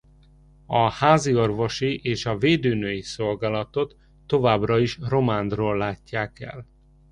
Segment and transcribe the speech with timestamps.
[0.65, 6.65] A háziorvosi és a védőnői szolgálatot továbbra is Romándról látják el.